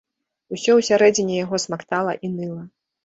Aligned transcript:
Усё 0.55 0.71
ўсярэдзіне 0.79 1.37
яго 1.45 1.59
смактала 1.67 2.17
і 2.29 2.35
ныла. 2.37 2.63